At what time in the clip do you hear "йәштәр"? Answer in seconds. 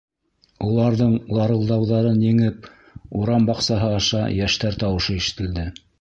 4.39-4.83